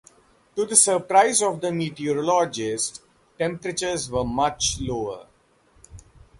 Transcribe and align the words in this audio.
To 0.55 0.65
the 0.65 0.75
surprise 0.75 1.43
of 1.43 1.61
the 1.61 1.71
meteorologist, 1.71 3.03
temperatures 3.37 4.09
were 4.09 4.23
much 4.23 4.79
lower. 4.81 5.27